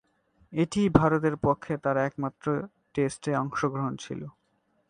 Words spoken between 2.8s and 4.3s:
টেস্টে অংশগ্রহণ ছিল।